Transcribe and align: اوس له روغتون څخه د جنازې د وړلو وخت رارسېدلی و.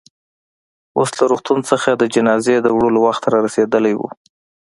اوس 0.97 1.11
له 1.19 1.23
روغتون 1.31 1.59
څخه 1.69 1.89
د 1.95 2.03
جنازې 2.15 2.55
د 2.61 2.67
وړلو 2.75 2.99
وخت 3.07 3.23
رارسېدلی 3.33 3.93
و. 3.99 4.01